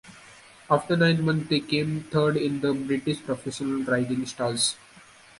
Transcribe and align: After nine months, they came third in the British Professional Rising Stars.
After 0.67 0.97
nine 0.97 1.23
months, 1.23 1.47
they 1.47 1.59
came 1.59 2.01
third 2.01 2.35
in 2.35 2.59
the 2.61 2.73
British 2.73 3.21
Professional 3.23 3.83
Rising 3.83 4.25
Stars. 4.25 4.75